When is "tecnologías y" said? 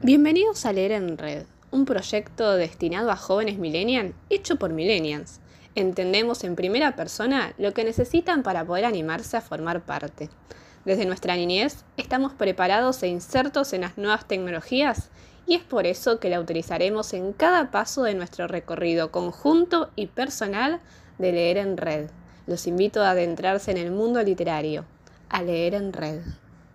14.28-15.56